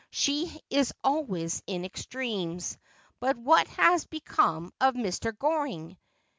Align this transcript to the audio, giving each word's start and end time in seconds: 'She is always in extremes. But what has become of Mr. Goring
'She 0.09 0.59
is 0.71 0.91
always 1.03 1.61
in 1.67 1.85
extremes. 1.85 2.79
But 3.19 3.37
what 3.37 3.67
has 3.67 4.05
become 4.07 4.73
of 4.81 4.95
Mr. 4.95 5.37
Goring 5.37 5.95